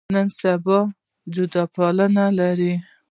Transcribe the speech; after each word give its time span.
نن 0.13 0.27
سبا 0.39 0.79
جدي 1.33 1.63
پلویان 1.73 2.17
لري. 2.39 2.73